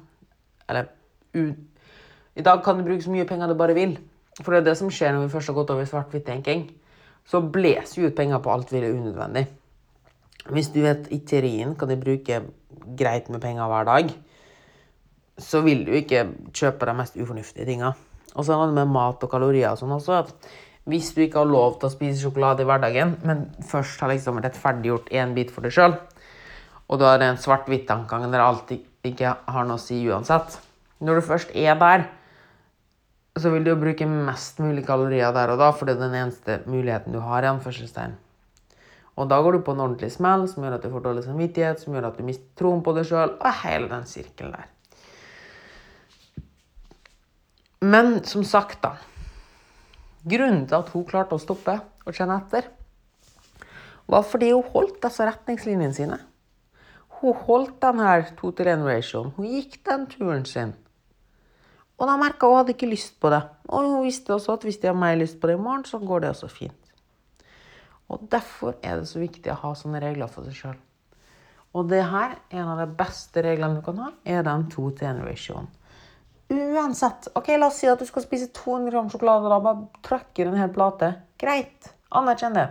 Eller 0.70 0.90
I 1.36 2.44
dag 2.44 2.64
kan 2.66 2.80
du 2.80 2.88
bruke 2.88 3.04
så 3.06 3.14
mye 3.14 3.28
penger 3.30 3.52
du 3.52 3.60
bare 3.60 3.78
vil. 3.78 3.98
For 4.42 4.52
det 4.52 4.64
er 4.64 4.72
det 4.72 4.80
som 4.80 4.92
skjer 4.92 5.14
når 5.16 5.28
vi 5.28 5.34
først 5.36 5.52
har 5.52 5.58
gått 5.60 5.72
over 5.72 5.88
svart-hvitt-tenking. 5.88 6.66
Så 7.26 7.42
blåser 7.42 8.02
vi 8.02 8.10
ut 8.10 8.18
penger 8.18 8.42
på 8.44 8.52
alt 8.54 8.74
vi 8.74 8.82
er 8.82 8.92
unødvendig. 8.92 9.46
Hvis 10.54 10.70
du 10.74 10.82
vet 10.84 11.08
i 11.14 11.22
teorien 11.26 11.74
kan 11.78 11.90
du 11.90 11.96
bruke 11.98 12.42
greit 12.98 13.30
med 13.34 13.42
penger 13.42 13.70
hver 13.72 13.88
dag, 13.88 14.12
så 15.42 15.62
vil 15.66 15.82
du 15.88 15.96
ikke 15.98 16.28
kjøpe 16.54 16.86
de 16.86 16.94
mest 16.96 17.18
ufornuftige 17.18 17.66
tinga. 17.68 17.96
Og 18.36 18.46
så 18.46 18.54
er 18.54 18.68
det 18.70 18.78
med 18.78 18.92
mat 18.94 19.24
og 19.24 19.32
kalorier 19.32 19.72
og 19.72 19.80
sånn 19.80 19.96
også. 19.96 20.20
at 20.22 20.34
Hvis 20.86 21.14
du 21.16 21.24
ikke 21.24 21.42
har 21.42 21.50
lov 21.50 21.80
til 21.80 21.90
å 21.90 21.94
spise 21.96 22.22
sjokolade 22.22 22.62
i 22.62 22.68
hverdagen, 22.70 23.16
men 23.26 23.48
først 23.66 24.04
har 24.04 24.12
liksom 24.12 24.38
rettferdiggjort 24.44 25.10
én 25.10 25.34
bit 25.34 25.50
for 25.52 25.66
deg 25.66 25.74
sjøl, 25.74 25.96
og 26.86 27.02
er 27.02 27.22
det 27.22 27.32
en 27.32 27.42
svart-hvitt-tankegang 27.42 28.30
der 28.30 28.44
alt 28.44 28.76
ikke 28.76 29.34
har 29.48 29.66
noe 29.66 29.80
å 29.80 29.82
si 29.82 29.98
uansett. 30.06 30.60
Når 31.02 31.20
du 31.20 31.26
først 31.26 31.56
er 31.58 31.78
der, 31.80 32.06
så 33.36 33.52
vil 33.52 33.66
du 33.66 33.74
jo 33.74 33.80
bruke 33.80 34.06
mest 34.08 34.62
mulig 34.64 34.86
kalorier 34.88 35.34
der 35.36 35.52
og 35.52 35.60
da, 35.60 35.72
for 35.76 35.90
det 35.90 35.98
er 35.98 36.06
den 36.06 36.20
eneste 36.22 36.62
muligheten 36.70 37.16
du 37.16 37.20
har. 37.20 37.44
i 37.44 37.52
anførselstegn. 37.52 38.16
Og 39.16 39.30
da 39.32 39.40
går 39.42 39.58
du 39.58 39.64
på 39.64 39.74
en 39.76 39.82
ordentlig 39.82 40.12
smell 40.12 40.46
som 40.52 40.64
gjør 40.64 40.78
at 40.78 40.86
du 40.86 40.92
får 40.92 41.04
dårlig 41.04 41.24
samvittighet, 41.26 41.82
som 41.82 41.96
gjør 41.96 42.10
at 42.10 42.18
du 42.18 42.24
mister 42.28 42.48
troen 42.60 42.84
på 42.84 42.94
deg 42.96 43.08
sjøl, 43.08 43.36
og 43.40 43.60
hele 43.64 43.90
den 43.92 44.08
sirkelen 44.08 44.56
der. 44.56 44.72
Men 47.86 48.24
som 48.28 48.44
sagt, 48.44 48.82
da. 48.84 48.96
Grunnen 50.26 50.66
til 50.68 50.80
at 50.80 50.90
hun 50.92 51.06
klarte 51.08 51.38
å 51.38 51.42
stoppe 51.42 51.78
og 52.06 52.16
kjenne 52.16 52.40
etter, 52.42 52.68
var 54.10 54.26
fordi 54.28 54.52
hun 54.52 54.68
holdt 54.74 55.02
disse 55.06 55.26
retningslinjene 55.26 55.96
sine. 55.96 56.20
Hun 57.26 57.38
holdt 57.48 57.80
denne 57.82 58.10
2-til-1-ratioen. 58.38 59.32
Hun 59.34 59.46
gikk 59.50 59.80
den 59.88 60.04
turen 60.12 60.44
sin. 60.46 60.76
Og 61.98 62.06
da 62.06 62.18
merka 62.22 62.46
hun 62.46 62.60
hadde 62.60 62.76
ikke 62.76 62.92
lyst 62.92 63.16
på 63.24 63.32
det. 63.34 63.42
Og 63.66 63.88
hun 63.88 64.04
visste 64.06 64.36
også 64.36 64.60
at 64.60 64.68
hvis 64.68 64.78
de 64.84 64.92
har 64.92 64.98
mer 65.00 65.16
lyst 65.18 65.40
på 65.42 65.50
det 65.50 65.56
i 65.58 65.62
morgen, 65.62 65.88
så 65.90 65.98
går 65.98 66.22
det 66.22 66.30
også 66.36 66.52
fint. 66.54 66.92
Og 68.14 68.28
derfor 68.30 68.76
er 68.86 69.00
det 69.00 69.10
så 69.10 69.24
viktig 69.24 69.50
å 69.50 69.58
ha 69.64 69.74
sånne 69.74 70.04
regler 70.04 70.30
for 70.30 70.46
seg 70.46 70.60
sjøl. 70.60 70.78
Og 71.76 71.90
det 71.90 72.04
her, 72.06 72.38
en 72.54 72.70
av 72.76 72.84
de 72.84 72.88
beste 73.00 73.42
reglene 73.42 73.80
du 73.80 73.84
kan 73.88 73.98
ha, 74.04 74.14
er 74.22 74.46
den 74.46 74.70
2-til-1-ratioen. 74.70 75.68
uansett 76.54 77.32
Ok, 77.34 77.50
la 77.58 77.72
oss 77.72 77.82
si 77.82 77.90
at 77.90 78.00
du 78.00 78.06
skal 78.06 78.24
spise 78.24 78.54
200 78.54 78.94
gram 78.94 79.10
sjokolade. 79.10 79.50
Da 79.50 79.64
bare 79.66 80.04
trøkker 80.06 80.52
en 80.52 80.62
hel 80.62 80.70
plate. 80.76 81.16
Greit. 81.42 81.96
Anerkjenn 82.14 82.54
det. 82.54 82.70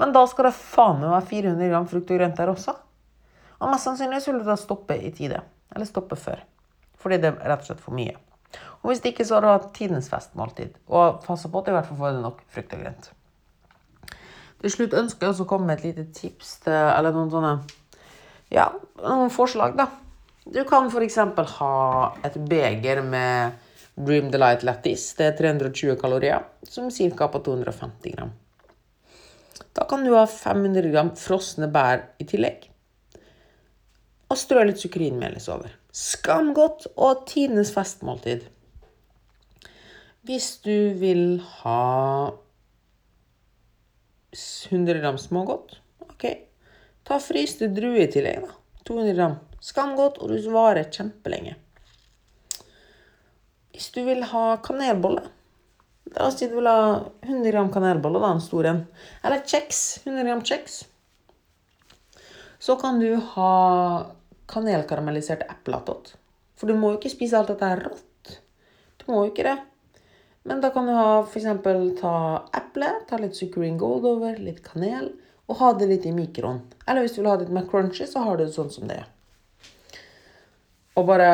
Men 0.00 0.16
da 0.16 0.24
skal 0.26 0.48
det 0.48 0.56
faen 0.56 1.02
meg 1.02 1.12
være 1.12 1.28
400 1.34 1.68
gram 1.74 1.90
frukt 1.90 2.14
og 2.14 2.22
grønt 2.22 2.40
der 2.40 2.54
også. 2.54 2.80
Og 3.60 3.70
mest 3.70 3.86
sannsynlig 3.86 4.22
vil 4.26 4.42
da 4.46 4.56
stoppe 4.58 4.96
i 4.96 5.12
tide. 5.14 5.42
Eller 5.74 5.88
stoppe 5.88 6.16
før. 6.18 6.42
Fordi 7.00 7.20
det 7.20 7.32
er 7.32 7.48
rett 7.52 7.64
og 7.64 7.70
slett 7.70 7.84
for 7.84 7.96
mye. 7.96 8.16
Og 8.80 8.90
hvis 8.90 9.02
det 9.04 9.12
ikke, 9.12 9.26
så 9.28 9.36
har 9.36 9.44
du 9.44 9.50
hatt 9.52 9.72
tidenes 9.76 10.08
festmåltid. 10.10 10.76
Og 10.88 11.20
passe 11.24 11.48
på 11.50 11.60
at 11.60 11.68
i 11.68 11.74
hvert 11.76 11.88
fall 11.88 12.00
får 12.00 12.16
du 12.16 12.22
nok 12.24 12.40
frukt 12.52 12.76
og 12.76 12.84
grønt. 12.84 13.10
Til 14.60 14.72
slutt 14.74 14.96
ønsker 14.96 15.24
jeg 15.24 15.34
også 15.34 15.46
å 15.46 15.50
komme 15.50 15.70
med 15.70 15.78
et 15.78 15.86
lite 15.90 16.06
tips 16.16 16.56
til, 16.66 16.76
eller 16.76 17.14
noen 17.16 17.30
sånne 17.32 17.54
ja, 18.50 18.66
noen 18.98 19.30
forslag, 19.30 19.76
da. 19.78 19.86
Du 20.50 20.62
kan 20.66 20.88
f.eks. 20.90 21.18
ha 21.60 21.74
et 22.26 22.38
beger 22.50 23.02
med 23.06 23.60
Dream 23.94 24.30
Delight 24.32 24.64
Lattis. 24.66 25.04
Det 25.14 25.28
er 25.28 25.36
320 25.38 25.94
kalorier, 26.00 26.48
som 26.66 26.90
ca. 26.90 27.28
på 27.30 27.42
250 27.46 28.16
gram. 28.16 28.32
Da 29.76 29.86
kan 29.86 30.02
du 30.04 30.16
ha 30.16 30.24
500 30.26 30.90
gram 30.90 31.12
frosne 31.14 31.70
bær 31.70 32.08
i 32.18 32.26
tillegg. 32.26 32.69
Og 34.30 34.38
strø 34.38 34.62
litt 34.62 34.78
sukrinmelis 34.78 35.48
over. 35.50 35.72
Skamgodt 35.90 36.86
og 36.94 37.24
tidenes 37.26 37.72
festmåltid. 37.74 38.44
Hvis 40.28 40.52
du 40.62 40.92
vil 41.00 41.40
ha 41.62 42.30
100 44.36 45.00
gram 45.00 45.18
smågodt, 45.18 45.80
OK, 46.06 46.26
ta 47.08 47.18
fryste 47.18 47.70
druer 47.74 48.04
i 48.04 48.12
tillegg, 48.12 48.44
da. 48.46 48.54
200 48.86 49.16
gram. 49.18 49.34
Skamgodt, 49.64 50.20
og 50.22 50.30
du 50.30 50.46
varer 50.54 50.86
kjempelenge. 50.94 51.56
Hvis 53.74 53.90
du 53.94 54.02
vil 54.06 54.22
ha 54.30 54.44
kanelbolle 54.62 55.26
La 56.10 56.26
oss 56.26 56.40
si 56.40 56.48
du 56.50 56.56
vil 56.58 56.66
ha 56.66 57.02
100 57.22 57.52
gram 57.52 57.68
kanelbolle, 57.70 58.18
da, 58.18 58.32
en 58.34 58.42
stor 58.42 58.66
en. 58.66 58.80
Eller 59.22 59.44
kjeks. 59.46 60.00
100 60.02 60.24
gram 60.26 60.40
kjeks. 60.42 60.80
Så 62.58 62.74
kan 62.80 62.98
du 63.00 63.14
ha 63.34 63.52
kanelkaramelliserte 64.50 65.48
epleattåt. 65.50 66.14
For 66.58 66.68
du 66.68 66.76
må 66.76 66.92
jo 66.92 67.00
ikke 67.00 67.12
spise 67.12 67.38
alt 67.38 67.52
dette 67.52 67.68
her 67.70 67.84
rått. 67.86 68.34
Du 69.00 69.06
må 69.08 69.24
jo 69.24 69.32
ikke 69.32 69.46
det. 69.46 69.56
Men 70.48 70.60
da 70.62 70.70
kan 70.74 70.88
du 70.88 70.92
ha 70.96 71.22
f.eks. 71.22 71.48
ta 72.00 72.14
eple, 72.56 72.90
ta 73.08 73.18
litt 73.20 73.36
sucreen 73.36 73.78
gold 73.80 74.06
over, 74.08 74.38
litt 74.40 74.62
kanel, 74.64 75.12
og 75.50 75.58
ha 75.60 75.72
det 75.76 75.88
litt 75.90 76.06
i 76.08 76.14
mikroen. 76.16 76.62
Eller 76.86 77.04
hvis 77.04 77.16
du 77.16 77.22
vil 77.22 77.30
ha 77.30 77.38
det 77.38 77.48
litt 77.48 77.56
mer 77.56 77.68
crunchy, 77.70 78.06
så 78.08 78.24
har 78.24 78.38
du 78.38 78.46
det 78.46 78.54
sånn 78.54 78.72
som 78.72 78.88
det 78.88 79.00
er. 79.02 79.08
Og 80.98 81.06
bare 81.08 81.32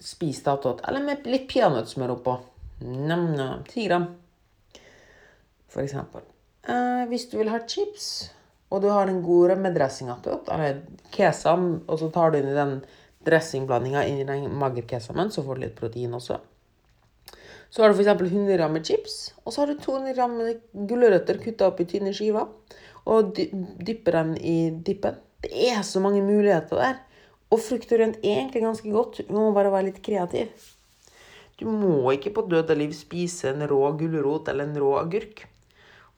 spis 0.00 0.42
det 0.44 0.52
attåt. 0.52 0.84
Eller 0.88 1.04
med 1.04 1.26
litt 1.28 1.48
peanøttsmør 1.50 2.16
oppå. 2.16 2.38
Nam-nam. 2.84 3.64
Ti 3.68 3.86
gram, 3.88 4.10
for 5.72 5.84
eksempel. 5.84 6.24
Eh, 6.68 7.04
hvis 7.08 7.28
du 7.30 7.38
vil 7.40 7.48
ha 7.52 7.62
chips, 7.64 8.28
og 8.70 8.82
du 8.82 8.88
har 8.90 9.06
den 9.06 9.22
gode 9.22 9.54
med 9.54 9.56
rømmedressing 9.56 10.10
attåt, 10.10 10.48
eller 10.52 10.82
kesam, 11.14 11.82
og 11.86 12.00
så 12.00 12.10
tar 12.14 12.32
du 12.32 12.40
inn 12.40 12.50
i 12.50 12.56
den 12.56 12.76
dressingblandinga 13.26 14.04
inn 14.06 14.20
i 14.22 14.28
den 14.28 14.50
magerkesamen, 14.58 15.30
så 15.30 15.44
får 15.46 15.58
du 15.58 15.66
litt 15.66 15.78
protein 15.78 16.14
også. 16.18 16.40
Så 17.70 17.82
har 17.82 17.90
du 17.92 17.98
f.eks. 17.98 18.08
100 18.08 18.56
gram 18.56 18.72
med 18.72 18.86
chips, 18.86 19.16
og 19.44 19.52
så 19.52 19.62
har 19.62 19.72
du 19.72 19.80
200 19.82 20.14
gram 20.16 20.36
med 20.38 20.62
gulrøtter 20.88 21.40
kutta 21.42 21.70
opp 21.70 21.82
i 21.82 21.88
tynne 21.90 22.14
skiver. 22.14 22.48
Og 23.06 23.36
dypper 23.36 24.16
dem 24.18 24.32
i 24.40 24.56
dippen. 24.82 25.18
Det 25.44 25.52
er 25.68 25.82
så 25.86 26.00
mange 26.02 26.24
muligheter 26.26 26.80
der. 26.80 26.96
Og 27.54 27.60
frukt 27.62 27.92
og 27.92 28.00
grønt 28.00 28.16
er 28.24 28.40
egentlig 28.40 28.64
ganske 28.64 28.90
godt. 28.90 29.20
Du 29.28 29.36
må 29.36 29.52
bare 29.54 29.70
være 29.70 29.92
litt 29.92 30.00
kreativ. 30.02 30.50
Du 31.60 31.68
må 31.70 32.00
ikke 32.12 32.32
på 32.34 32.46
død 32.50 32.72
og 32.74 32.80
liv 32.80 32.94
spise 32.96 33.52
en 33.52 33.62
rå 33.70 33.78
gulrot 34.00 34.50
eller 34.50 34.66
en 34.66 34.80
rå 34.82 34.96
agurk. 34.98 35.44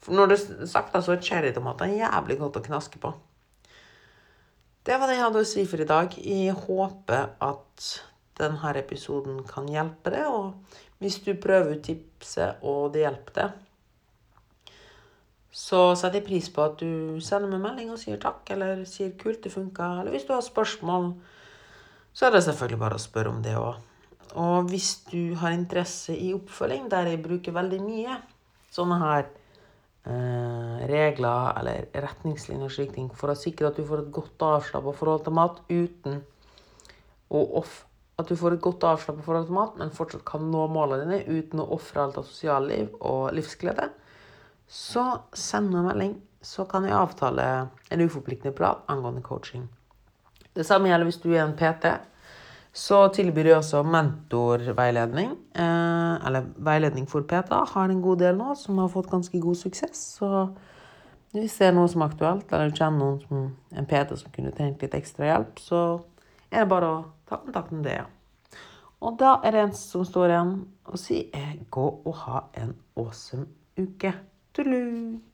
For 0.02 0.14
når 0.14 0.30
det 0.30 0.38
er 0.38 0.68
sagt, 0.70 0.94
så 1.04 1.14
er 1.14 1.24
cherrytomater 1.24 1.90
jævlig 1.90 2.38
godt 2.38 2.60
å 2.60 2.64
knaske 2.64 3.00
på. 3.02 3.12
Det 4.86 4.96
var 4.96 5.10
det 5.10 5.18
jeg 5.18 5.24
hadde 5.26 5.40
å 5.44 5.48
si 5.48 5.64
for 5.68 5.82
i 5.82 5.88
dag. 5.88 6.14
Jeg 6.16 6.54
håper 6.56 7.32
at 7.44 7.88
denne 8.38 8.74
episoden 8.78 9.42
kan 9.48 9.66
hjelpe 9.68 10.12
deg. 10.14 10.28
Og 10.30 10.78
hvis 11.02 11.18
du 11.26 11.34
prøver 11.34 11.76
ut 11.76 11.82
tipset 11.84 12.62
og 12.66 12.94
det 12.94 13.02
hjelper 13.04 13.40
deg, 13.40 13.64
så 15.58 15.80
setter 15.98 16.20
jeg 16.20 16.28
pris 16.28 16.48
på 16.54 16.62
at 16.62 16.78
du 16.78 17.18
sender 17.24 17.50
meg 17.50 17.64
melding 17.64 17.90
og 17.90 17.98
sier 17.98 18.20
takk, 18.22 18.44
eller 18.54 18.84
sier 18.86 19.10
'kult, 19.18 19.42
det 19.42 19.52
funka'. 19.52 20.00
Eller 20.00 20.14
hvis 20.14 20.26
du 20.28 20.32
har 20.32 20.44
spørsmål, 20.44 21.14
så 22.12 22.26
er 22.26 22.30
det 22.30 22.44
selvfølgelig 22.44 22.78
bare 22.78 22.94
å 22.94 23.02
spørre 23.02 23.32
om 23.34 23.42
det 23.42 23.56
òg. 23.56 23.74
Og 24.36 24.68
hvis 24.70 25.04
du 25.10 25.34
har 25.34 25.56
interesse 25.56 26.14
i 26.16 26.32
oppfølging, 26.34 26.90
der 26.90 27.10
jeg 27.10 27.22
bruker 27.22 27.52
veldig 27.52 27.80
mye 27.80 28.20
sånne 28.70 28.98
her 28.98 29.24
regler 30.08 31.58
eller 31.60 31.88
retningslinjer 31.92 32.68
og 32.68 32.74
slike 32.74 32.96
ting, 32.96 33.10
for 33.14 33.32
å 33.32 33.38
sikre 33.38 33.68
at 33.68 33.76
du 33.78 33.84
får 33.86 34.06
et 34.06 34.14
godt 34.14 34.44
avslappa 34.46 34.94
forhold 34.96 35.26
til 35.26 35.36
mat 35.36 35.60
uten 35.68 36.22
å 37.28 37.44
off 37.60 37.84
at 38.18 38.26
du 38.26 38.34
får 38.34 38.56
et 38.56 38.62
godt 38.64 38.82
avslappa 38.82 39.22
forhold 39.22 39.46
til 39.46 39.54
mat, 39.54 39.76
men 39.78 39.94
fortsatt 39.94 40.24
kan 40.26 40.42
nå 40.50 40.64
målene 40.74 41.06
dine 41.06 41.38
uten 41.38 41.62
å 41.62 41.68
ofre 41.76 42.02
alt 42.02 42.18
av 42.18 42.26
sosialliv 42.26 42.96
og 42.98 43.28
livsglede, 43.36 43.92
så 44.66 45.04
send 45.38 45.70
meg 45.70 45.78
en 45.78 45.88
melding, 45.92 46.14
så 46.42 46.66
kan 46.70 46.86
jeg 46.86 46.96
avtale 46.98 47.44
en 47.94 48.02
uforpliktende 48.02 48.54
prat 48.58 48.82
angående 48.90 49.22
coaching. 49.22 49.68
Det 50.54 50.66
samme 50.66 50.90
gjelder 50.90 51.06
hvis 51.06 51.22
du 51.22 51.28
er 51.30 51.44
en 51.44 51.54
PT 51.58 51.92
så 52.72 53.00
tilbyr 53.14 53.48
de 53.48 53.54
også 53.56 53.82
mentorveiledning, 53.86 55.30
eh, 55.54 56.26
eller 56.26 56.50
veiledning 56.56 57.08
for 57.08 57.26
PTA 57.26 57.64
Har 57.72 57.88
en 57.88 58.02
god 58.02 58.18
del 58.18 58.36
nå 58.36 58.54
som 58.54 58.78
har 58.78 58.88
fått 58.88 59.10
ganske 59.10 59.40
god 59.40 59.56
suksess. 59.56 60.18
Så 60.18 60.48
hvis 61.32 61.58
det 61.58 61.68
er 61.68 61.74
noe 61.76 61.88
som 61.88 62.02
er 62.02 62.12
aktuelt, 62.12 62.52
eller 62.52 62.70
du 62.70 62.76
kjenner 62.76 62.98
noen 62.98 63.20
som 63.26 63.48
en 63.76 63.88
PT 63.88 64.16
som 64.16 64.32
kunne 64.32 64.52
trengt 64.56 64.82
litt 64.82 64.94
ekstra 64.94 65.26
hjelp, 65.32 65.58
så 65.60 65.82
er 66.50 66.64
det 66.64 66.70
bare 66.70 66.92
å 66.92 67.04
ta 67.28 67.40
kontakt 67.42 67.72
med 67.72 67.84
det. 67.84 68.00
Og 69.00 69.18
da 69.20 69.38
er 69.44 69.54
det 69.54 69.64
en 69.66 69.76
som 69.78 70.04
står 70.06 70.32
igjen 70.32 70.54
og 70.88 70.98
sier 70.98 71.58
gå 71.70 71.86
og 72.04 72.14
ha 72.24 72.44
en 72.58 72.74
awesome 72.96 73.46
uke. 73.78 74.14
Tullu! 74.56 75.27